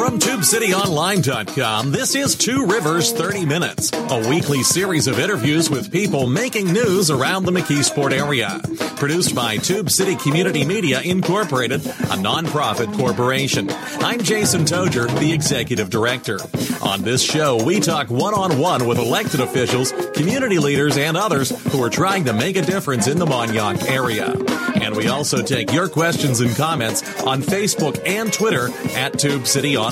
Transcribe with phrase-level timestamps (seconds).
[0.00, 6.26] From TubeCityOnline.com, this is Two Rivers 30 Minutes, a weekly series of interviews with people
[6.26, 8.62] making news around the McKeesport area.
[8.96, 13.68] Produced by Tube City Community Media Incorporated, a nonprofit corporation.
[14.02, 16.38] I'm Jason Togyer, the executive director.
[16.82, 21.50] On this show, we talk one on one with elected officials, community leaders, and others
[21.72, 24.34] who are trying to make a difference in the Mon-Yough area.
[24.80, 29.76] And we also take your questions and comments on Facebook and Twitter at Tube City
[29.76, 29.89] Online.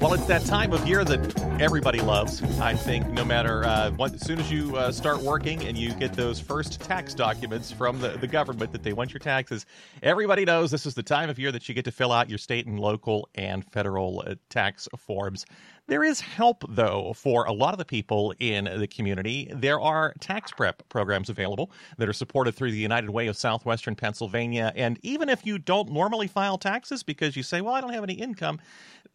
[0.00, 2.42] Well, it's that time of year that everybody loves.
[2.60, 5.94] I think no matter uh, what, as soon as you uh, start working and you
[5.94, 9.66] get those first tax documents from the, the government that they want your taxes,
[10.02, 12.38] everybody knows this is the time of year that you get to fill out your
[12.38, 15.46] state and local and federal uh, tax forms.
[15.90, 19.50] There is help, though, for a lot of the people in the community.
[19.52, 23.96] There are tax prep programs available that are supported through the United Way of Southwestern
[23.96, 24.72] Pennsylvania.
[24.76, 28.04] And even if you don't normally file taxes because you say, well, I don't have
[28.04, 28.60] any income,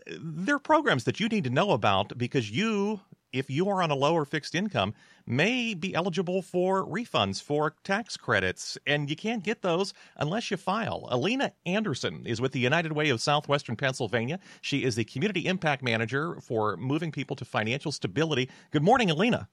[0.08, 3.02] there are programs that you need to know about because you
[3.36, 4.94] if you are on a lower fixed income,
[5.28, 10.56] may be eligible for refunds for tax credits, and you can't get those unless you
[10.56, 11.08] file.
[11.12, 14.39] Alina Anderson is with the United Way of Southwestern Pennsylvania.
[14.62, 18.50] She is the Community Impact Manager for moving people to financial stability.
[18.72, 19.50] Good morning, Alina.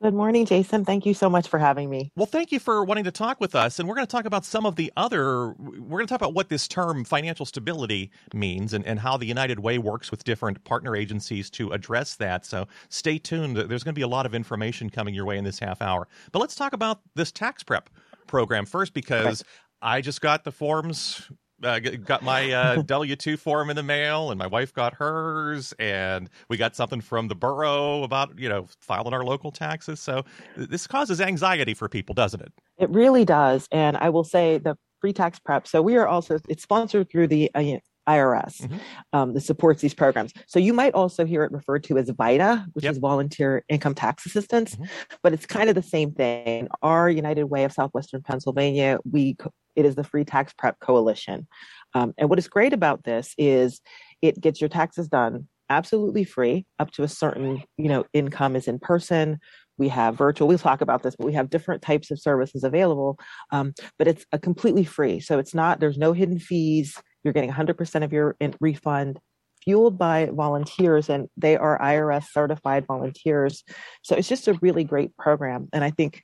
[0.00, 0.84] Good morning, Jason.
[0.84, 2.12] Thank you so much for having me.
[2.14, 3.80] Well, thank you for wanting to talk with us.
[3.80, 6.34] And we're going to talk about some of the other, we're going to talk about
[6.34, 10.62] what this term financial stability means and, and how the United Way works with different
[10.62, 12.46] partner agencies to address that.
[12.46, 13.56] So stay tuned.
[13.56, 16.06] There's going to be a lot of information coming your way in this half hour.
[16.30, 17.90] But let's talk about this tax prep
[18.28, 19.42] program first because
[19.82, 21.28] I just got the forms
[21.62, 25.72] uh, got my uh, W two form in the mail, and my wife got hers,
[25.78, 30.00] and we got something from the borough about you know filing our local taxes.
[30.00, 30.24] So
[30.56, 32.52] this causes anxiety for people, doesn't it?
[32.78, 35.66] It really does, and I will say the free tax prep.
[35.66, 38.78] So we are also it's sponsored through the uh, IRS mm-hmm.
[39.12, 40.32] um, that supports these programs.
[40.46, 42.92] So you might also hear it referred to as VITA, which yep.
[42.92, 44.84] is Volunteer Income Tax Assistance, mm-hmm.
[45.22, 46.68] but it's kind of the same thing.
[46.82, 49.36] Our United Way of Southwestern Pennsylvania, we
[49.78, 51.46] it is the Free Tax Prep Coalition.
[51.94, 53.80] Um, and what is great about this is
[54.20, 58.66] it gets your taxes done absolutely free up to a certain you know income is
[58.66, 59.38] in person
[59.76, 63.18] we have virtual we'll talk about this but we have different types of services available
[63.52, 67.52] um, but it's a completely free so it's not there's no hidden fees you're getting
[67.52, 69.20] 100% of your refund
[69.68, 73.64] fueled by volunteers and they are IRS certified volunteers.
[74.02, 75.68] So it's just a really great program.
[75.72, 76.22] And I think,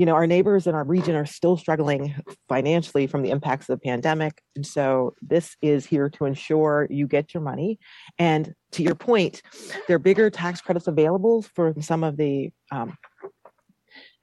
[0.00, 2.14] you know, our neighbors in our region are still struggling
[2.48, 4.40] financially from the impacts of the pandemic.
[4.56, 7.78] And so this is here to ensure you get your money.
[8.18, 9.42] And to your point,
[9.86, 12.96] there are bigger tax credits available for some of the um,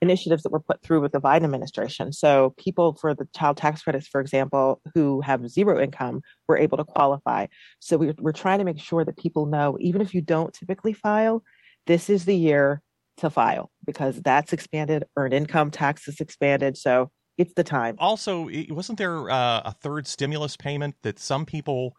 [0.02, 2.12] initiatives that were put through with the Biden administration.
[2.12, 6.78] So people for the child tax credits, for example, who have zero income were able
[6.78, 7.46] to qualify.
[7.78, 10.92] So we're, we're trying to make sure that people know, even if you don't typically
[10.92, 11.44] file,
[11.86, 12.82] this is the year
[13.18, 15.04] to file because that's expanded.
[15.16, 16.76] Earned income tax is expanded.
[16.76, 17.96] So it's the time.
[17.98, 21.94] Also, wasn't there uh, a third stimulus payment that some people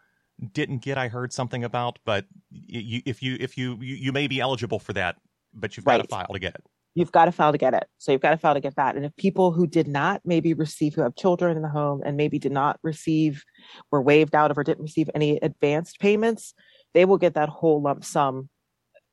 [0.54, 0.98] didn't get?
[0.98, 4.80] I heard something about, but you, if you if you, you you may be eligible
[4.80, 5.18] for that,
[5.54, 6.02] but you've got right.
[6.02, 6.64] to file to get it
[6.96, 7.86] you've got to file to get it.
[7.98, 8.96] So you've got to file to get that.
[8.96, 12.18] And if people who did not maybe receive, who have children in the home and
[12.18, 13.44] maybe did not receive,
[13.92, 16.54] were waived out of or didn't receive any advanced payments,
[16.94, 18.50] they will get that whole lump sum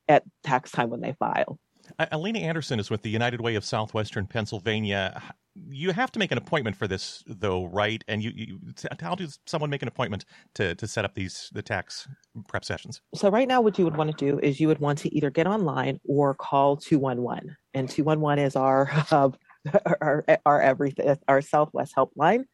[0.09, 1.59] at tax time when they file.
[1.99, 5.23] Alina Anderson is with the United Way of Southwestern Pennsylvania.
[5.69, 8.05] You have to make an appointment for this though right?
[8.09, 8.61] And you, you
[9.01, 12.06] how does someone make an appointment to to set up these the tax
[12.49, 13.01] prep sessions?
[13.15, 15.31] So right now what you would want to do is you would want to either
[15.31, 19.31] get online or call 211 and 211 is our uh,
[20.01, 22.45] our, our everything our southwest helpline.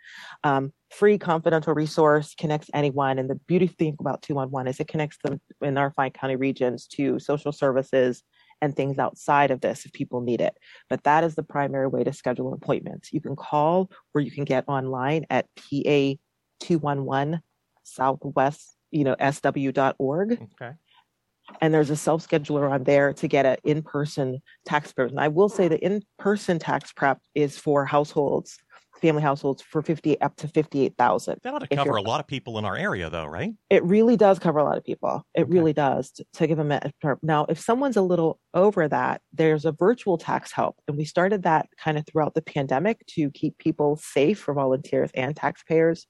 [0.45, 3.19] Um, free confidential resource connects anyone.
[3.19, 6.87] And the beauty thing about 211 is it connects them in our five county regions
[6.89, 8.23] to social services
[8.63, 10.57] and things outside of this if people need it.
[10.89, 13.13] But that is the primary way to schedule appointments.
[13.13, 16.15] You can call or you can get online at PA
[16.61, 17.41] 211
[17.83, 20.33] Southwest, you know, sw.org.
[20.33, 20.73] Okay.
[21.61, 25.11] And there's a self scheduler on there to get an in person tax prep.
[25.11, 28.59] And I will say the in person tax prep is for households
[29.03, 31.41] family households for 50 up to 58,000.
[31.43, 33.53] That ought to cover a lot of people in our area though, right?
[33.69, 35.27] It really does cover a lot of people.
[35.35, 35.51] It okay.
[35.51, 36.91] really does to, to give them a
[37.23, 41.43] now if someone's a little over that, there's a virtual tax help and we started
[41.43, 46.07] that kind of throughout the pandemic to keep people safe for volunteers and taxpayers.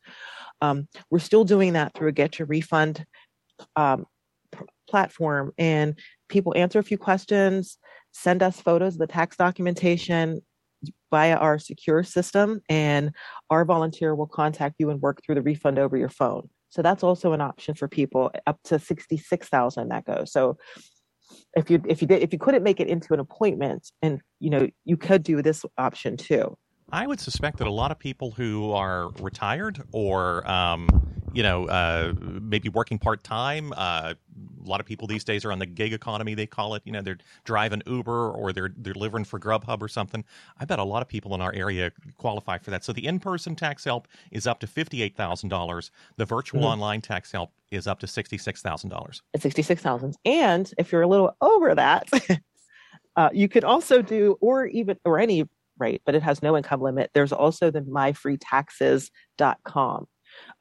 [0.60, 3.06] Um, we're still doing that through a get your refund
[3.74, 4.04] um,
[4.86, 5.98] platform and
[6.28, 7.78] people answer a few questions
[8.12, 10.42] send us photos of the tax documentation
[11.10, 13.12] via our secure system, and
[13.50, 16.48] our volunteer will contact you and work through the refund over your phone.
[16.70, 20.32] So that's also an option for people up to sixty six thousand that goes.
[20.32, 20.56] So
[21.54, 24.50] if you if you did if you couldn't make it into an appointment, and you
[24.50, 26.56] know you could do this option too.
[26.92, 30.88] I would suspect that a lot of people who are retired or um,
[31.32, 33.72] you know, uh, maybe working part time.
[33.76, 34.14] Uh,
[34.64, 36.82] a lot of people these days are on the gig economy, they call it.
[36.84, 40.24] You know, they're driving Uber or they're they're delivering for Grubhub or something.
[40.60, 42.84] I bet a lot of people in our area qualify for that.
[42.84, 45.90] So the in-person tax help is up to fifty-eight thousand dollars.
[46.16, 46.70] The virtual mm-hmm.
[46.70, 49.22] online tax help is up to sixty-six thousand dollars.
[49.36, 52.08] Sixty-six thousand, and if you're a little over that,
[53.16, 55.48] uh, you could also do, or even or any
[55.82, 57.10] rate, but it has no income limit.
[57.12, 60.06] There's also the myfreetaxes.com.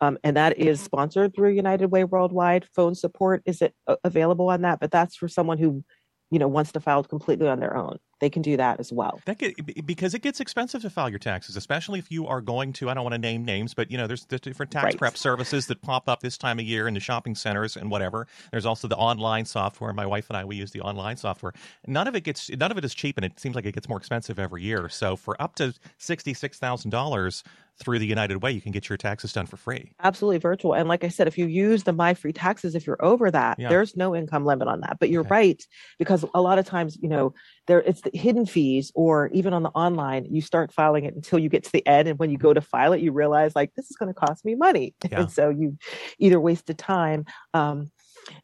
[0.01, 2.67] Um, and that is sponsored through United Way Worldwide.
[2.75, 5.83] Phone support is it uh, available on that, but that's for someone who,
[6.31, 9.19] you know, wants to file completely on their own they can do that as well.
[9.25, 12.71] That get, because it gets expensive to file your taxes, especially if you are going
[12.73, 12.89] to.
[12.89, 14.97] I don't want to name names, but you know, there's, there's different tax right.
[14.97, 18.27] prep services that pop up this time of year in the shopping centers and whatever.
[18.51, 19.91] There's also the online software.
[19.91, 21.53] My wife and I we use the online software.
[21.87, 23.89] None of it gets none of it is cheap, and it seems like it gets
[23.89, 24.87] more expensive every year.
[24.87, 27.43] So for up to sixty six thousand dollars
[27.81, 29.91] through the United Way, you can get your taxes done for free.
[30.01, 30.73] Absolutely virtual.
[30.73, 33.59] And like I said, if you use the My Free Taxes, if you're over that,
[33.59, 33.69] yeah.
[33.69, 34.97] there's no income limit on that.
[34.99, 35.29] But you're okay.
[35.29, 35.67] right
[35.99, 37.33] because a lot of times, you know,
[37.67, 41.39] there it's the hidden fees or even on the online you start filing it until
[41.39, 43.73] you get to the end and when you go to file it you realize like
[43.75, 45.21] this is going to cost me money yeah.
[45.21, 45.77] and so you
[46.19, 47.89] either wasted time um,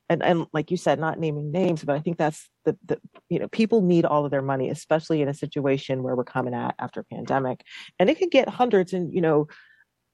[0.10, 3.40] and and like you said not naming names but i think that's the, the you
[3.40, 6.76] know people need all of their money especially in a situation where we're coming at
[6.80, 7.62] after pandemic
[8.00, 9.48] and it can get hundreds and you know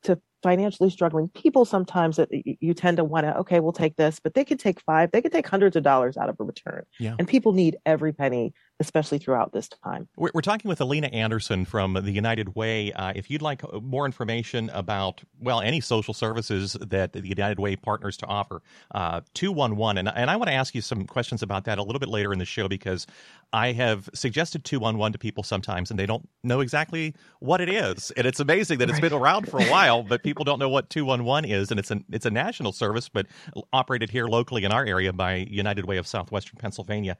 [0.03, 4.19] to financially struggling people sometimes that you tend to want to okay we'll take this
[4.21, 6.83] but they could take five they could take hundreds of dollars out of a return
[6.99, 7.15] yeah.
[7.17, 10.07] and people need every penny especially throughout this time.
[10.17, 12.91] We're, we're talking with alina anderson from the united way.
[12.93, 17.59] Uh, if you'd like uh, more information about well any social services that the united
[17.59, 18.61] way partners to offer
[18.93, 21.99] uh, 211 and, and i want to ask you some questions about that a little
[21.99, 23.05] bit later in the show because
[23.51, 28.11] i have suggested 211 to people sometimes and they don't know exactly what it is.
[28.11, 29.09] And it's amazing that it's right.
[29.09, 31.99] been around for a while but people don't know what 211 is, and it's a
[32.11, 33.27] it's a national service, but
[33.71, 37.17] operated here locally in our area by United Way of Southwestern Pennsylvania.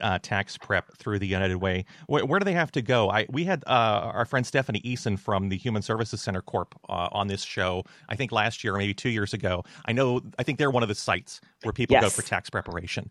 [0.00, 1.84] uh, tax prep through the United Way.
[2.06, 3.10] Where, where, do they have to go?
[3.10, 7.08] I we had uh, our friend Stephanie Eason from the Human Services Center Corp uh,
[7.12, 7.84] on this show.
[8.08, 9.64] I think last year or maybe two years ago.
[9.86, 10.20] I know.
[10.38, 12.02] I think they're one of the sites where people yes.
[12.02, 13.10] go for tax preparation.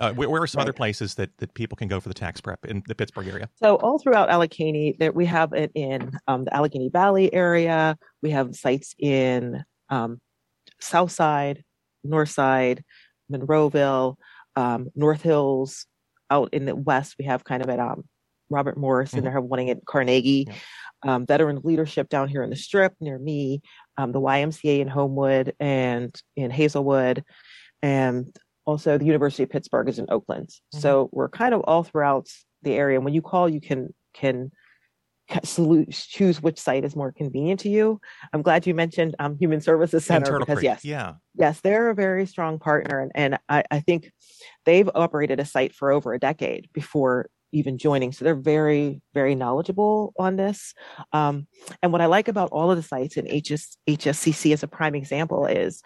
[0.00, 0.64] Uh, where, where, are some right.
[0.64, 3.48] other places that, that people can go for the tax prep in the Pittsburgh area?
[3.56, 7.98] So all throughout Allegheny, that we have it in um, the Allegheny Valley area.
[8.22, 10.18] We have sites in um,
[10.80, 11.62] South Side,
[12.02, 12.82] North Side,
[13.30, 14.16] Monroeville,
[14.56, 15.86] um, North Hills,
[16.30, 18.04] out in the west we have kind of at um,
[18.48, 19.18] robert morris mm-hmm.
[19.18, 21.14] and they're one at carnegie yeah.
[21.14, 23.60] um, veteran leadership down here in the strip near me
[23.98, 27.24] um, the ymca in homewood and in hazelwood
[27.82, 28.34] and
[28.70, 30.78] also the university of pittsburgh is in oakland mm-hmm.
[30.78, 32.28] so we're kind of all throughout
[32.62, 34.50] the area and when you call you can can
[35.92, 38.00] choose which site is more convenient to you.
[38.32, 40.64] I'm glad you mentioned um, Human Services Center because Creek.
[40.64, 44.10] yes, yeah, yes, they're a very strong partner, and, and I, I think
[44.64, 48.12] they've operated a site for over a decade before even joining.
[48.12, 50.72] So they're very, very knowledgeable on this.
[51.12, 51.46] Um,
[51.82, 54.94] and what I like about all of the sites, and HS, HSCC as a prime
[54.94, 55.82] example, is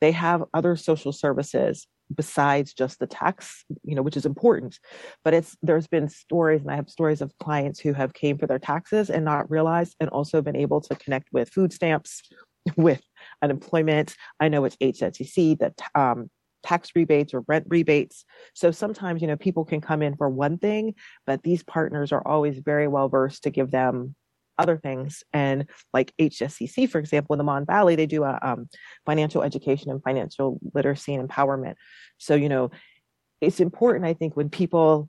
[0.00, 4.78] they have other social services besides just the tax you know which is important
[5.24, 8.46] but it's there's been stories and i have stories of clients who have came for
[8.46, 12.22] their taxes and not realized and also been able to connect with food stamps
[12.76, 13.00] with
[13.42, 14.14] unemployment.
[14.40, 16.30] I know it's hscc that um,
[16.62, 18.24] tax rebates or rent rebates.
[18.54, 20.94] So sometimes you know people can come in for one thing
[21.26, 24.14] but these partners are always very well versed to give them
[24.58, 25.22] other things.
[25.32, 28.68] And like HSCC, for example, in the Mon Valley, they do a um,
[29.04, 31.74] financial education and financial literacy and empowerment.
[32.18, 32.70] So, you know,
[33.40, 35.08] it's important, I think, when people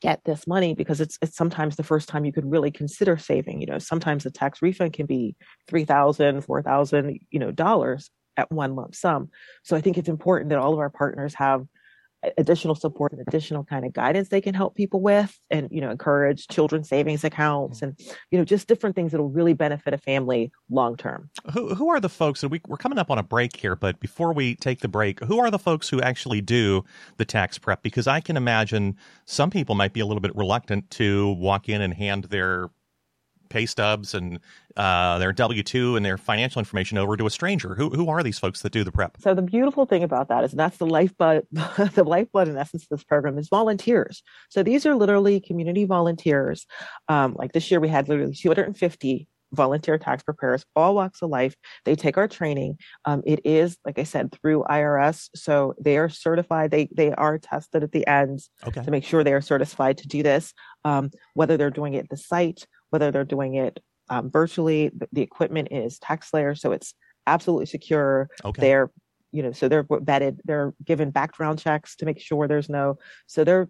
[0.00, 3.60] get this money because it's it's sometimes the first time you could really consider saving
[3.60, 5.34] you know sometimes the tax refund can be
[5.66, 9.28] 3000 4000 you know dollars at one lump sum
[9.64, 11.66] so i think it's important that all of our partners have
[12.36, 15.90] additional support and additional kind of guidance they can help people with and you know
[15.90, 17.82] encourage children savings accounts mm.
[17.84, 21.30] and you know just different things that will really benefit a family long term.
[21.52, 24.00] Who, who are the folks and we, we're coming up on a break here but
[24.00, 26.84] before we take the break who are the folks who actually do
[27.18, 27.82] the tax prep?
[27.82, 31.80] Because i can imagine some people might be a little bit reluctant to walk in
[31.80, 32.70] and hand their
[33.48, 34.38] pay stubs and
[34.76, 37.74] uh, their W two and their financial information over to a stranger.
[37.74, 39.16] Who who are these folks that do the prep?
[39.20, 42.88] So the beautiful thing about that is that's the lifeblood, the lifeblood in essence of
[42.90, 44.22] this program is volunteers.
[44.48, 46.66] So these are literally community volunteers.
[47.08, 51.54] Um, like this year, we had literally 250 volunteer tax preparers, all walks of life.
[51.84, 52.78] They take our training.
[53.04, 56.70] Um, it is, like I said, through IRS, so they are certified.
[56.70, 58.82] They they are tested at the end okay.
[58.82, 60.52] to make sure they are certified to do this.
[60.84, 64.90] Um, whether they're doing it at the site whether they're doing it um, virtually.
[64.94, 66.94] The, the, equipment is TaxSlayer, so it's
[67.26, 68.28] absolutely secure.
[68.44, 68.60] Okay.
[68.60, 68.90] They're,
[69.32, 70.38] you know, so they're vetted.
[70.44, 72.98] They're given background checks to make sure there's no.
[73.26, 73.68] So they're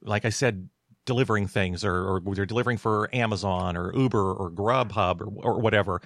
[0.02, 0.70] like I said,
[1.10, 6.02] delivering things or, or they're delivering for Amazon or Uber or Grubhub or, or whatever.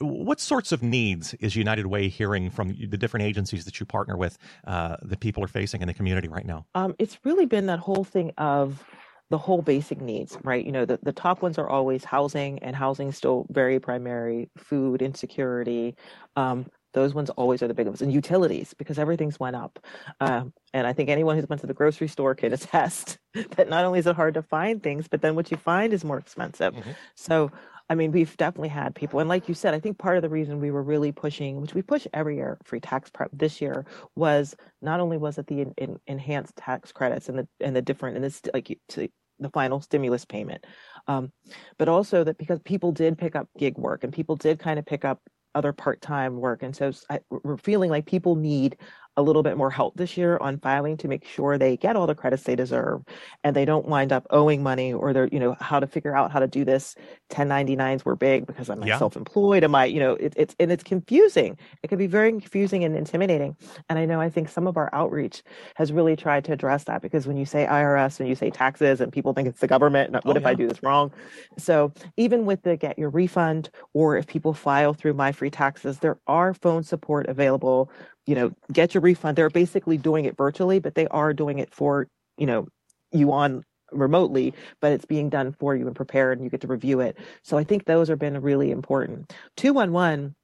[0.00, 4.16] What sorts of needs is United Way hearing from the different agencies that you partner
[4.16, 6.64] with uh, that people are facing in the community right now?
[6.74, 8.82] Um, it's really been that whole thing of
[9.30, 10.64] the whole basic needs, right?
[10.64, 15.02] You know, the, the top ones are always housing, and housing still very primary, food
[15.02, 15.96] insecurity.
[16.36, 19.78] Um, those ones always are the big ones, and utilities because everything's went up.
[20.20, 23.18] Um, and I think anyone who's went to the grocery store can attest
[23.56, 26.04] that not only is it hard to find things, but then what you find is
[26.04, 26.74] more expensive.
[26.74, 26.90] Mm-hmm.
[27.14, 27.50] So
[27.88, 30.28] I mean, we've definitely had people, and like you said, I think part of the
[30.28, 33.86] reason we were really pushing, which we push every year, free tax prep this year,
[34.16, 37.82] was not only was it the in, in, enhanced tax credits and the and the
[37.82, 40.64] different and this like to, the final stimulus payment,
[41.06, 41.30] um,
[41.78, 44.86] but also that because people did pick up gig work and people did kind of
[44.86, 45.20] pick up
[45.54, 48.76] other part-time work, and so I, we're feeling like people need
[49.16, 52.06] a little bit more help this year on filing to make sure they get all
[52.06, 53.02] the credits they deserve
[53.44, 56.30] and they don't wind up owing money or they're you know how to figure out
[56.30, 56.94] how to do this.
[57.30, 58.98] 1099s were big because i'm yeah.
[58.98, 59.64] self-employed.
[59.64, 61.56] Am i you know it, it's and it's confusing.
[61.82, 63.56] It can be very confusing and intimidating.
[63.88, 65.42] And i know i think some of our outreach
[65.76, 69.00] has really tried to address that because when you say irs and you say taxes
[69.00, 70.48] and people think it's the government oh, what oh, if yeah.
[70.50, 71.10] i do this wrong?
[71.58, 76.00] So even with the get your refund or if people file through my free taxes
[76.00, 77.90] there are phone support available
[78.26, 79.36] you know, get your refund.
[79.36, 82.68] They're basically doing it virtually, but they are doing it for, you know,
[83.12, 86.66] you on remotely, but it's being done for you and prepared and you get to
[86.66, 87.16] review it.
[87.42, 89.32] So I think those have been really important.
[89.56, 90.34] 211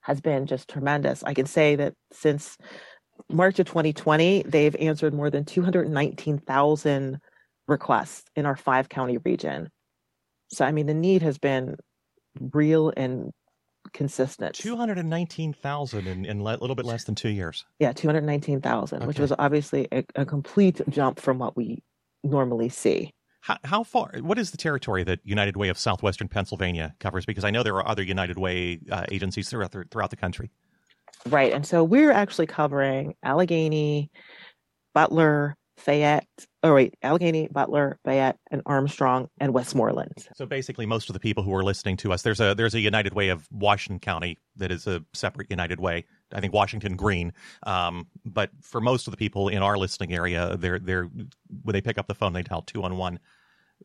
[0.00, 1.22] has been just tremendous.
[1.22, 2.56] I can say that since
[3.28, 7.18] March of 2020, they've answered more than 219,000
[7.66, 9.68] requests in our five county region.
[10.50, 11.76] So, I mean, the need has been
[12.40, 13.32] real and
[13.92, 14.54] consistent.
[14.54, 17.64] 219,000 in, in a little bit less than two years.
[17.78, 19.06] Yeah, 219,000, okay.
[19.06, 21.82] which was obviously a, a, complete jump from what we
[22.22, 23.12] normally see.
[23.40, 24.12] How, how, far?
[24.20, 27.24] What is the territory that United Way of Southwestern Pennsylvania covers?
[27.24, 30.50] Because I know there are other United Way uh, agencies throughout the, throughout the country.
[31.26, 34.10] Right, and so we're actually covering Allegheny,
[34.94, 36.26] Butler, Fayette,
[36.62, 40.28] oh wait, Allegheny, Butler, Fayette, and Armstrong and Westmoreland.
[40.34, 42.80] So basically, most of the people who are listening to us, there's a there's a
[42.80, 46.04] United Way of Washington County that is a separate United Way.
[46.32, 47.32] I think Washington Greene.
[47.62, 51.80] Um, but for most of the people in our listening area, they're they're when they
[51.80, 53.18] pick up the phone, they dial two one one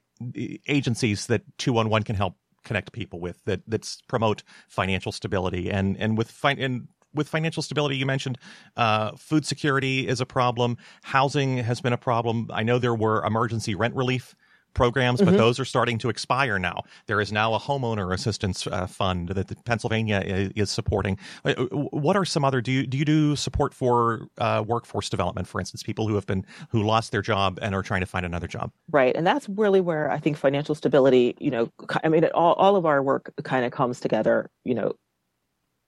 [0.68, 6.18] agencies that 211 can help connect people with that that's promote financial stability and and
[6.18, 8.38] with fi- and with financial stability, you mentioned
[8.76, 10.76] uh, food security is a problem.
[11.02, 12.48] Housing has been a problem.
[12.52, 14.34] I know there were emergency rent relief
[14.74, 15.36] programs, but mm-hmm.
[15.36, 16.82] those are starting to expire now.
[17.06, 21.18] There is now a homeowner assistance uh, fund that the Pennsylvania is, is, supporting.
[21.44, 22.60] Uh, what are some other?
[22.60, 26.26] Do you do you do support for uh, workforce development, for instance, people who have
[26.26, 28.70] been who lost their job and are trying to find another job?
[28.90, 31.36] Right, and that's really where I think financial stability.
[31.38, 31.72] You know,
[32.04, 34.50] I mean, all all of our work kind of comes together.
[34.64, 34.94] You know,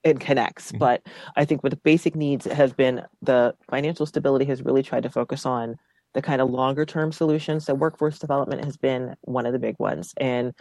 [0.05, 0.69] it connects.
[0.69, 0.79] Mm-hmm.
[0.79, 1.07] But
[1.37, 5.11] I think with the basic needs has been the financial stability has really tried to
[5.11, 5.77] focus on
[6.15, 7.65] the kind of longer term solutions.
[7.65, 10.13] So workforce development has been one of the big ones.
[10.19, 10.53] And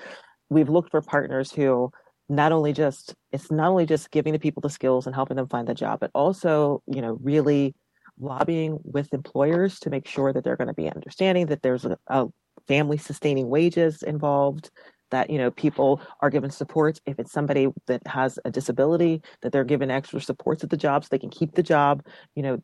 [0.49, 1.91] we've looked for partners who
[2.29, 5.47] not only just it's not only just giving the people the skills and helping them
[5.47, 7.75] find the job, but also, you know, really
[8.19, 11.97] lobbying with employers to make sure that they're going to be understanding that there's a,
[12.07, 12.27] a
[12.67, 14.69] family sustaining wages involved
[15.11, 16.99] that you know people are given support.
[17.05, 21.03] If it's somebody that has a disability that they're given extra supports at the job
[21.03, 22.61] so they can keep the job you know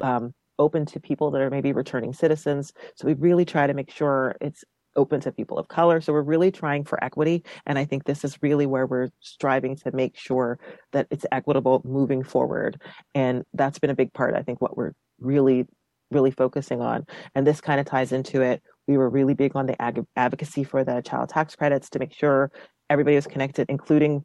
[0.00, 2.72] um, open to people that are maybe returning citizens.
[2.94, 6.00] So we really try to make sure it's open to people of color.
[6.00, 7.44] So we're really trying for equity.
[7.66, 10.58] And i think this is really where we're striving to make sure
[10.92, 12.80] that it's equitable moving forward.
[13.14, 15.66] And that's been a big part i think what we're really
[16.10, 17.06] really focusing on.
[17.34, 20.64] And this kind of ties into it we were really big on the ag- advocacy
[20.64, 22.50] for the child tax credits to make sure
[22.88, 24.24] everybody was connected, including,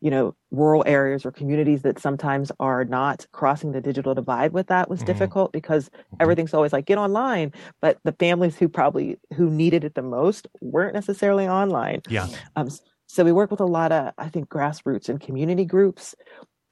[0.00, 4.68] you know, rural areas or communities that sometimes are not crossing the digital divide with
[4.68, 5.06] that was mm-hmm.
[5.06, 6.16] difficult because mm-hmm.
[6.20, 10.48] everything's always like get online, but the families who probably who needed it the most
[10.60, 12.00] weren't necessarily online.
[12.08, 12.28] Yeah.
[12.56, 12.68] Um,
[13.06, 16.14] so we work with a lot of, I think, grassroots and community groups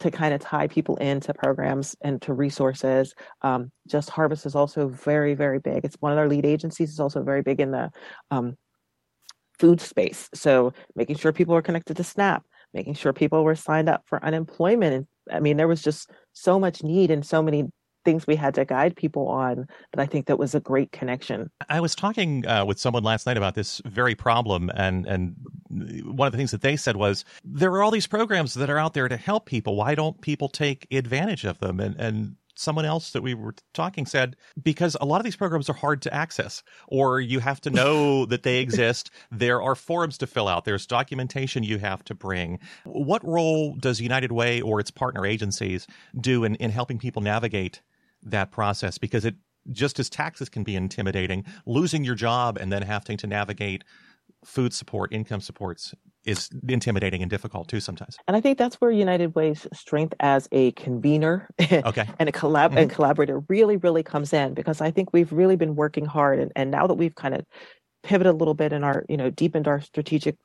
[0.00, 3.14] to kind of tie people into programs and to resources.
[3.42, 5.84] Um, Just Harvest is also very, very big.
[5.84, 6.90] It's one of our lead agencies.
[6.90, 7.90] It's also very big in the
[8.30, 8.56] um,
[9.58, 10.28] food space.
[10.34, 14.22] So making sure people are connected to SNAP, making sure people were signed up for
[14.24, 15.06] unemployment.
[15.30, 17.64] I mean, there was just so much need and so many
[18.06, 21.50] things we had to guide people on that I think that was a great connection.
[21.68, 25.36] I was talking uh, with someone last night about this very problem, and and
[26.04, 28.78] one of the things that they said was there are all these programs that are
[28.78, 29.76] out there to help people.
[29.76, 31.80] Why don't people take advantage of them?
[31.80, 35.68] And and someone else that we were talking said because a lot of these programs
[35.68, 40.18] are hard to access or you have to know that they exist there are forms
[40.18, 44.80] to fill out there's documentation you have to bring what role does united way or
[44.80, 45.86] its partner agencies
[46.18, 47.82] do in, in helping people navigate
[48.26, 49.34] that process because it
[49.72, 53.84] just as taxes can be intimidating, losing your job and then having to navigate
[54.44, 58.16] food support, income supports is intimidating and difficult too sometimes.
[58.26, 62.08] And I think that's where United Way's strength as a convener okay.
[62.18, 62.78] and a collab mm-hmm.
[62.78, 66.52] and collaborator really, really comes in because I think we've really been working hard and,
[66.54, 67.44] and now that we've kind of
[68.02, 70.36] pivoted a little bit in our, you know, deepened our strategic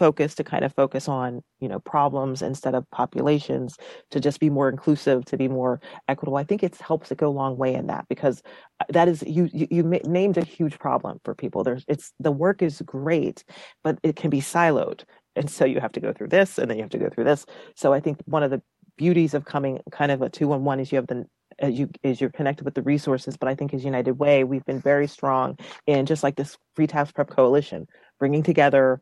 [0.00, 3.76] focus to kind of focus on you know problems instead of populations
[4.10, 6.38] to just be more inclusive to be more equitable.
[6.38, 8.42] I think it helps it go a long way in that because
[8.80, 11.62] uh, that is you you, you named a huge problem for people.
[11.62, 13.44] There's it's the work is great
[13.84, 15.04] but it can be siloed.
[15.36, 17.24] And so you have to go through this and then you have to go through
[17.24, 17.44] this.
[17.76, 18.62] So i think one of the
[18.96, 21.26] beauties of coming kind of a two on one is you have the
[21.58, 23.36] as you as you're connected with the resources.
[23.36, 26.86] But i think as united way we've been very strong in just like this free
[26.86, 27.86] tax prep coalition
[28.18, 29.00] bringing together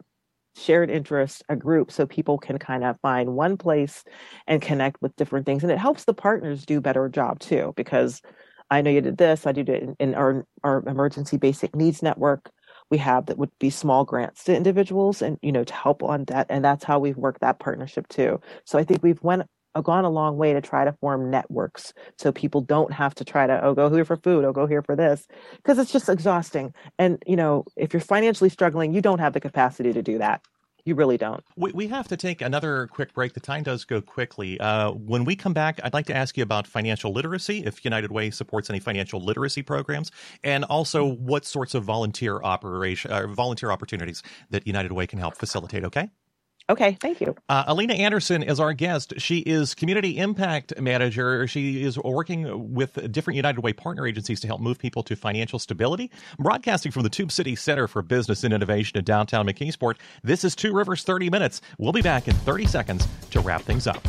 [0.58, 4.04] shared interest, a group, so people can kind of find one place
[4.46, 5.62] and connect with different things.
[5.62, 8.20] And it helps the partners do better job too, because
[8.70, 12.02] I know you did this, I did it in, in our, our emergency basic needs
[12.02, 12.50] network.
[12.90, 16.24] We have that would be small grants to individuals and, you know, to help on
[16.28, 16.46] that.
[16.48, 18.40] And that's how we've worked that partnership too.
[18.64, 19.42] So I think we've went
[19.82, 23.46] gone a long way to try to form networks so people don't have to try
[23.46, 25.26] to oh go here for food oh go here for this
[25.56, 29.40] because it's just exhausting and you know if you're financially struggling you don't have the
[29.40, 30.42] capacity to do that
[30.88, 31.44] you really don't.
[31.56, 33.34] We, we have to take another quick break.
[33.34, 34.58] The time does go quickly.
[34.58, 38.10] Uh, when we come back, I'd like to ask you about financial literacy, if United
[38.10, 40.10] Way supports any financial literacy programs,
[40.42, 45.36] and also what sorts of volunteer operation, uh, volunteer opportunities that United Way can help
[45.36, 45.84] facilitate.
[45.84, 46.08] Okay.
[46.70, 47.34] Okay, thank you.
[47.48, 49.14] Uh, Alina Anderson is our guest.
[49.16, 51.46] She is Community Impact Manager.
[51.46, 55.58] She is working with different United Way partner agencies to help move people to financial
[55.58, 56.10] stability.
[56.38, 60.54] Broadcasting from the Tube City Center for Business and Innovation in downtown McKeesport, this is
[60.54, 61.62] Two Rivers 30 Minutes.
[61.78, 64.06] We'll be back in 30 seconds to wrap things up.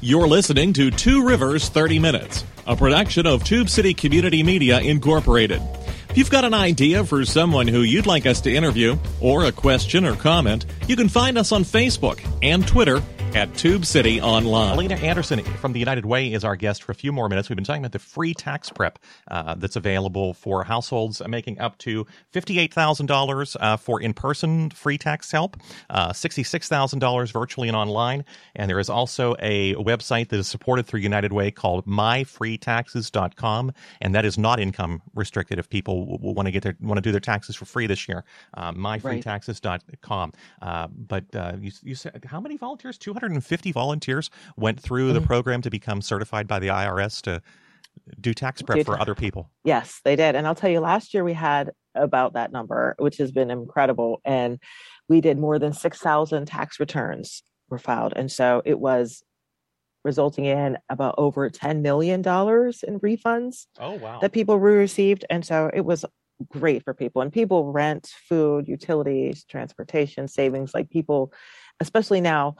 [0.00, 5.62] You're listening to Two Rivers 30 Minutes, a production of Tube City Community Media Incorporated.
[6.10, 9.52] If you've got an idea for someone who you'd like us to interview, or a
[9.52, 13.02] question or comment, you can find us on Facebook and Twitter
[13.34, 14.74] at Tube City Online.
[14.74, 17.48] Alina Anderson from the United Way is our guest for a few more minutes.
[17.48, 18.98] We've been talking about the free tax prep
[19.30, 25.30] uh, that's available for households making up to $58,000 uh, for in person free tax
[25.30, 25.56] help,
[25.90, 28.24] uh, $66,000 virtually and online.
[28.54, 33.72] And there is also a website that is supported through United Way called myfreetaxes.com.
[34.00, 37.12] And that is not income restricted if people want to get their, want to do
[37.12, 38.24] their taxes for free this year.
[38.54, 40.32] Uh, myfreetaxes.com.
[40.62, 42.98] Uh, but uh, you, you said, how many volunteers?
[42.98, 45.20] 200 250 volunteers went through mm-hmm.
[45.20, 47.42] the program to become certified by the IRS to
[48.20, 49.50] do tax prep do for other people.
[49.64, 50.34] Yes, they did.
[50.34, 54.20] And I'll tell you, last year we had about that number, which has been incredible.
[54.24, 54.58] And
[55.08, 58.12] we did more than 6,000 tax returns were filed.
[58.16, 59.22] And so it was
[60.04, 63.66] resulting in about over $10 million in refunds.
[63.78, 64.20] Oh, wow.
[64.20, 65.24] That people received.
[65.28, 66.04] And so it was
[66.48, 67.22] great for people.
[67.22, 70.72] And people rent, food, utilities, transportation, savings.
[70.72, 71.32] Like people,
[71.80, 72.56] especially now,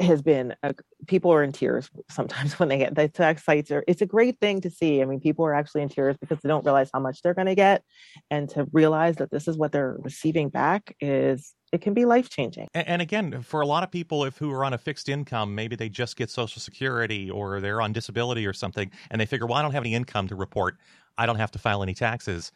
[0.00, 0.74] has been a,
[1.06, 4.38] people are in tears sometimes when they get the tax sites are it's a great
[4.40, 5.02] thing to see.
[5.02, 7.46] I mean people are actually in tears because they don't realize how much they're going
[7.46, 7.82] to get
[8.30, 12.30] and to realize that this is what they're receiving back is it can be life
[12.30, 15.08] changing and, and, again for a lot of people if who are on a fixed
[15.08, 19.26] income maybe they just get social security or they're on disability or something and they
[19.26, 20.76] figure well i don't have any income to report.
[21.16, 22.50] I don't have to file any taxes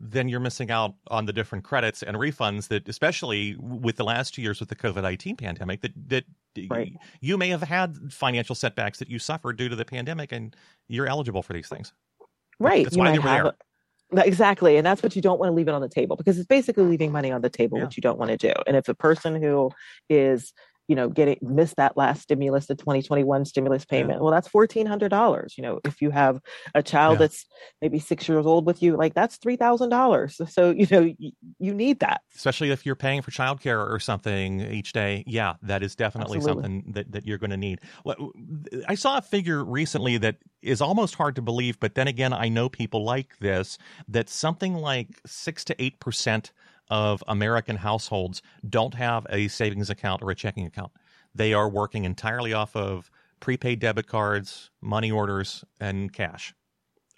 [0.00, 4.34] then you're missing out on the different credits and refunds that, especially with the last
[4.34, 6.24] two years with the COVID nineteen pandemic, that that
[6.70, 6.92] right.
[7.20, 10.54] you may have had financial setbacks that you suffered due to the pandemic, and
[10.88, 11.92] you're eligible for these things.
[12.60, 12.84] Right.
[12.84, 14.24] That's you why they were there.
[14.24, 16.46] Exactly, and that's what you don't want to leave it on the table because it's
[16.46, 17.84] basically leaving money on the table, yeah.
[17.84, 18.54] which you don't want to do.
[18.66, 19.70] And if a person who
[20.08, 20.54] is
[20.88, 24.18] you know, getting missed that last stimulus, the 2021 stimulus payment.
[24.18, 24.22] Yeah.
[24.22, 25.56] Well, that's $1,400.
[25.58, 26.40] You know, if you have
[26.74, 27.18] a child yeah.
[27.18, 27.44] that's
[27.82, 30.48] maybe six years old with you, like that's $3,000.
[30.48, 32.22] So, you know, y- you need that.
[32.34, 35.22] Especially if you're paying for childcare or something each day.
[35.26, 36.62] Yeah, that is definitely Absolutely.
[36.62, 37.80] something that, that you're going to need.
[38.88, 42.48] I saw a figure recently that is almost hard to believe, but then again, I
[42.48, 43.76] know people like this,
[44.08, 46.50] that something like six to 8%
[46.90, 50.92] of American households don't have a savings account or a checking account.
[51.34, 56.54] They are working entirely off of prepaid debit cards, money orders, and cash.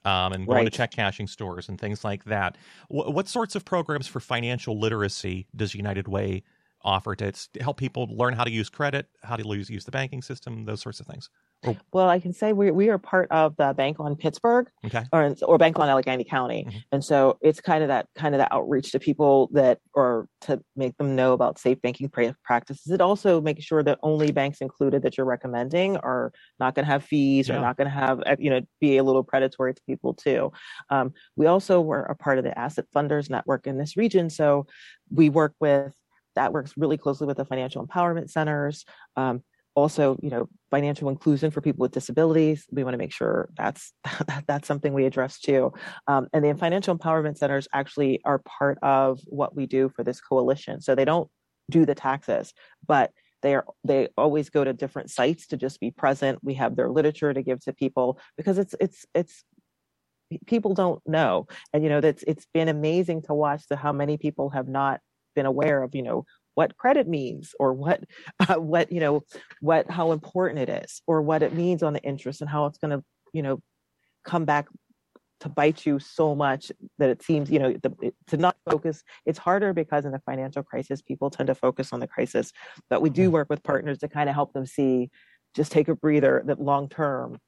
[0.02, 0.64] Um, and going right.
[0.64, 2.56] to check cashing stores and things like that.
[2.90, 6.42] W- what sorts of programs for financial literacy does United Way
[6.82, 9.90] offer to, to help people learn how to use credit, how to use, use the
[9.90, 11.28] banking system, those sorts of things?
[11.66, 11.76] Oh.
[11.92, 15.04] Well, I can say we we are part of the Bank on Pittsburgh, okay.
[15.12, 16.78] or or Bank on Allegheny County, mm-hmm.
[16.90, 20.62] and so it's kind of that kind of that outreach to people that, or to
[20.74, 22.10] make them know about safe banking
[22.42, 22.90] practices.
[22.90, 26.90] It also makes sure that only banks included that you're recommending are not going to
[26.90, 27.58] have fees yeah.
[27.58, 30.52] or not going to have you know be a little predatory to people too.
[30.88, 34.66] Um, we also were a part of the Asset Funders Network in this region, so
[35.10, 35.94] we work with
[36.36, 38.84] that works really closely with the financial empowerment centers.
[39.16, 39.42] Um,
[39.74, 42.66] also you know financial inclusion for people with disabilities.
[42.70, 43.92] We want to make sure that's
[44.46, 45.72] that's something we address too.
[46.06, 50.20] Um, and the financial empowerment centers actually are part of what we do for this
[50.20, 50.80] coalition.
[50.80, 51.28] So they don't
[51.70, 52.52] do the taxes
[52.88, 56.38] but they are they always go to different sites to just be present.
[56.42, 59.44] We have their literature to give to people because it's it's it's
[60.46, 61.46] people don't know.
[61.72, 65.00] And you know that's it's been amazing to watch the how many people have not
[65.34, 66.24] been aware of you know
[66.60, 68.04] what credit means or what
[68.48, 69.22] uh, what you know
[69.62, 72.76] what how important it is or what it means on the interest and how it's
[72.76, 73.58] going to you know
[74.26, 74.66] come back
[75.40, 79.38] to bite you so much that it seems you know the, to not focus it's
[79.38, 82.52] harder because in a financial crisis people tend to focus on the crisis
[82.90, 85.08] but we do work with partners to kind of help them see
[85.56, 87.38] just take a breather that long term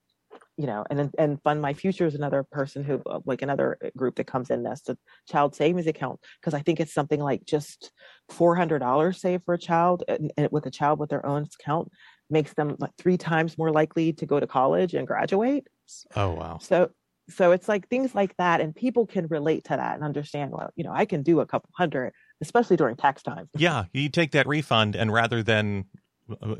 [0.56, 3.88] you know, and and Fund My Future is another person who, uh, like another uh,
[3.96, 4.62] group that comes in.
[4.62, 4.96] That's a
[5.28, 7.90] child savings account because I think it's something like just
[8.28, 11.46] four hundred dollars saved for a child, and, and, with a child with their own
[11.60, 11.88] account
[12.28, 15.66] makes them like three times more likely to go to college and graduate.
[16.14, 16.58] Oh wow.
[16.60, 16.90] So
[17.30, 20.70] so it's like things like that and people can relate to that and understand well
[20.74, 24.32] you know i can do a couple hundred especially during tax time yeah you take
[24.32, 25.84] that refund and rather than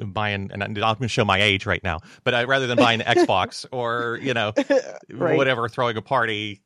[0.07, 3.01] buying and i'm going to show my age right now but I, rather than buying
[3.01, 4.53] an xbox or you know
[5.11, 5.37] right.
[5.37, 6.63] whatever throwing a party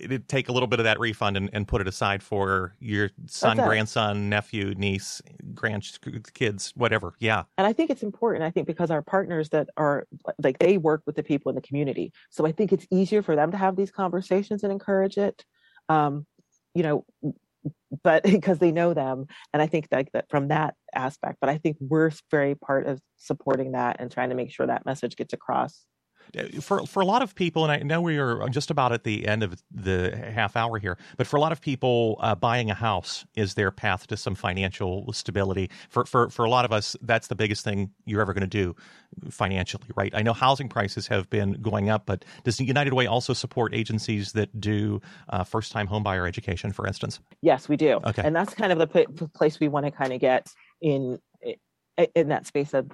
[0.00, 3.10] it'd take a little bit of that refund and, and put it aside for your
[3.26, 5.20] son, grandson, nephew, niece,
[5.54, 7.14] grandkids, whatever.
[7.18, 7.44] Yeah.
[7.58, 8.44] And I think it's important.
[8.44, 10.06] I think because our partners that are
[10.42, 13.36] like they work with the people in the community, so I think it's easier for
[13.36, 15.44] them to have these conversations and encourage it.
[15.88, 16.26] Um,
[16.74, 17.04] you know,
[18.02, 21.38] but because they know them, and I think like that from that aspect.
[21.40, 24.86] But I think we're very part of supporting that and trying to make sure that
[24.86, 25.84] message gets across
[26.60, 29.26] for for a lot of people, and I know we are just about at the
[29.26, 32.74] end of the half hour here, but for a lot of people, uh, buying a
[32.74, 35.70] house is their path to some financial stability.
[35.88, 38.46] For for for a lot of us, that's the biggest thing you're ever going to
[38.46, 38.76] do
[39.30, 40.12] financially, right?
[40.14, 44.32] I know housing prices have been going up, but does United Way also support agencies
[44.32, 47.20] that do uh, first time homebuyer education, for instance?
[47.42, 48.00] Yes, we do.
[48.04, 50.48] Okay, and that's kind of the p- place we want to kind of get
[50.80, 51.18] in
[52.14, 52.84] in that space a,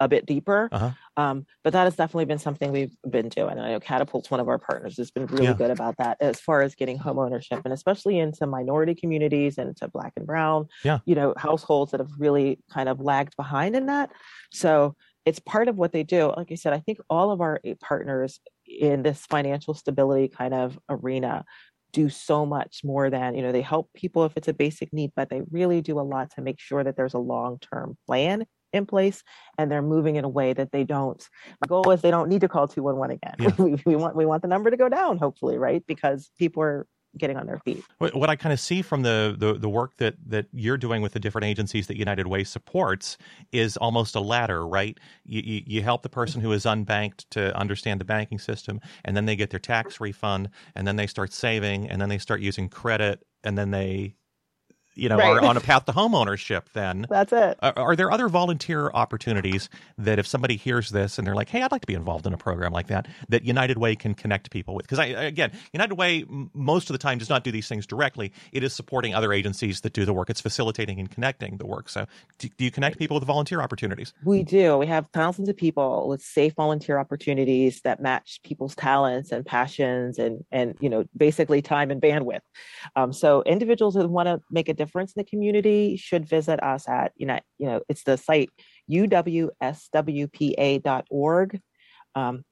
[0.00, 0.68] a bit deeper.
[0.72, 0.90] Uh-huh.
[1.16, 3.58] Um, but that has definitely been something we've been doing.
[3.58, 5.52] I know Catapult's one of our partners has been really yeah.
[5.54, 9.76] good about that as far as getting home ownership and especially into minority communities and
[9.78, 10.98] to black and brown, yeah.
[11.04, 14.10] you know, households that have really kind of lagged behind in that.
[14.52, 16.32] So it's part of what they do.
[16.36, 20.78] Like I said, I think all of our partners in this financial stability kind of
[20.88, 21.44] arena
[21.92, 25.10] do so much more than you know they help people if it's a basic need
[25.16, 28.44] but they really do a lot to make sure that there's a long-term plan
[28.76, 29.22] in place
[29.58, 31.28] and they're moving in a way that they don't
[31.60, 33.54] my goal is they don't need to call 211 again yeah.
[33.64, 36.86] we, we want we want the number to go down hopefully right because people are
[37.18, 37.82] getting on their feet.
[37.98, 41.12] What I kind of see from the, the, the work that that you're doing with
[41.12, 43.16] the different agencies that United Way supports
[43.52, 44.98] is almost a ladder, right?
[45.24, 49.16] You, you, you help the person who is unbanked to understand the banking system, and
[49.16, 52.40] then they get their tax refund, and then they start saving, and then they start
[52.40, 54.14] using credit, and then they
[54.96, 55.36] you know, right.
[55.36, 57.58] are on a path to homeownership, then that's it.
[57.60, 61.62] Are, are, there other volunteer opportunities that if somebody hears this and they're like, "Hey,
[61.62, 64.50] I'd like to be involved in a program like that," that United Way can connect
[64.50, 64.86] people with?
[64.86, 68.32] Because I, again, United Way most of the time does not do these things directly.
[68.52, 70.30] It is supporting other agencies that do the work.
[70.30, 71.90] It's facilitating and connecting the work.
[71.90, 72.06] So,
[72.38, 74.14] do, do you connect people with volunteer opportunities?
[74.24, 74.78] We do.
[74.78, 80.18] We have thousands of people with safe volunteer opportunities that match people's talents and passions,
[80.18, 82.40] and and you know, basically time and bandwidth.
[82.96, 86.62] Um, so, individuals that want to make a difference difference in the community should visit
[86.62, 88.50] us at you know you know it's the site
[88.90, 89.60] uwswpa.org
[92.14, 92.44] um,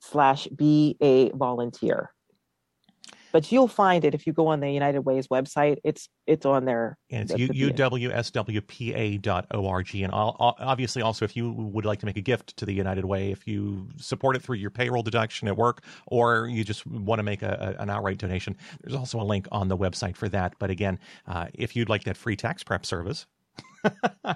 [0.00, 2.10] slash be a volunteer
[3.32, 5.78] but you'll find it if you go on the United Way's website.
[5.84, 6.98] It's it's on there.
[7.10, 8.14] And it's uwswpa.org.
[9.94, 13.04] And i'll obviously, also, if you would like to make a gift to the United
[13.04, 17.18] Way, if you support it through your payroll deduction at work, or you just want
[17.18, 20.28] to make a, a, an outright donation, there's also a link on the website for
[20.28, 20.54] that.
[20.58, 23.26] But again, uh, if you'd like that free tax prep service,
[24.24, 24.34] uh,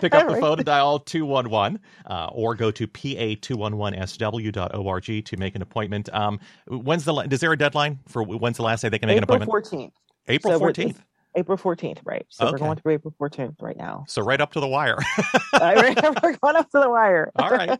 [0.00, 5.60] pick up the phone and dial 211 uh, or go to pa211sw.org to make an
[5.62, 6.08] appointment.
[6.14, 9.22] Um, when's the is there a deadline for when's the last day they can make
[9.22, 9.90] April an appointment?
[9.90, 9.92] 14th.
[10.28, 10.96] April so 14th.
[11.34, 12.24] April 14th, right.
[12.30, 12.52] So okay.
[12.52, 14.04] we're going through April 14th right now.
[14.08, 14.96] So right up to the wire.
[15.52, 17.30] we're going up to the wire.
[17.36, 17.78] All right.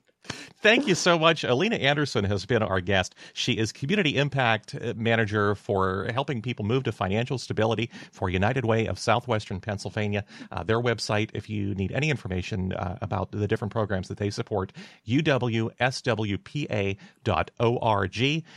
[0.60, 1.44] Thank you so much.
[1.44, 3.14] Alina Anderson has been our guest.
[3.32, 8.86] She is Community Impact Manager for helping people move to financial stability for United Way
[8.86, 10.24] of Southwestern Pennsylvania.
[10.50, 14.30] Uh, their website, if you need any information uh, about the different programs that they
[14.30, 14.72] support,
[15.06, 15.68] uwswpa.org.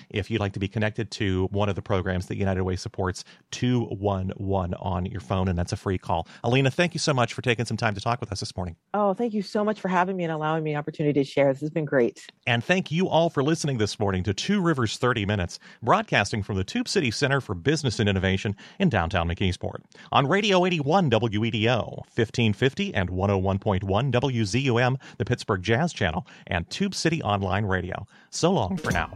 [0.10, 3.24] If you'd like to be connected to one of the programs that United Way supports,
[3.52, 6.28] 211 on your phone, and that's a free call.
[6.44, 8.76] Alina, thank you so much for taking some time to talk with us this morning.
[8.96, 11.54] Oh, thank you so much for having me and allowing me an opportunity to share.
[11.62, 12.26] This has been great.
[12.48, 16.56] And thank you all for listening this morning to Two Rivers 30 Minutes, broadcasting from
[16.56, 19.84] the Tube City Center for Business and Innovation in downtown McKeesport.
[20.12, 27.22] On Radio 81 WEDO, 1550 and 101.1 WZUM, the Pittsburgh Jazz Channel, and Tube City
[27.22, 28.08] Online Radio.
[28.32, 29.16] So long for now.